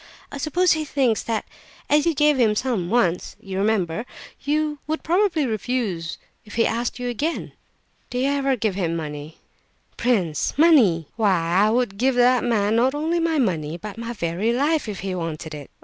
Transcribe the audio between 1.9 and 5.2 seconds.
you gave him some once (you remember), you would